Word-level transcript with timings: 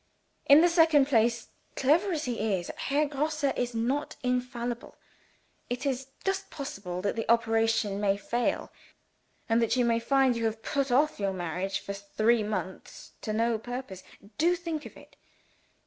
In 0.47 0.61
the 0.61 0.67
second 0.67 1.05
place, 1.05 1.49
clever 1.75 2.11
as 2.11 2.25
he 2.25 2.55
is, 2.57 2.71
Herr 2.75 3.05
Grosse 3.05 3.43
is 3.43 3.75
not 3.75 4.15
infallible. 4.23 4.95
It 5.69 5.85
is 5.85 6.07
just 6.25 6.49
possible 6.49 7.03
that 7.03 7.15
the 7.15 7.29
operation 7.31 8.01
may 8.01 8.17
fail, 8.17 8.71
and 9.47 9.61
that 9.61 9.75
you 9.75 9.85
may 9.85 9.99
find 9.99 10.35
you 10.35 10.45
have 10.45 10.63
put 10.63 10.91
off 10.91 11.19
your 11.19 11.33
marriage 11.33 11.77
for 11.79 11.93
three 11.93 12.41
months, 12.41 13.11
to 13.21 13.31
no 13.31 13.59
purpose. 13.59 14.01
Do 14.39 14.55
think 14.55 14.87
of 14.87 14.97
it! 14.97 15.17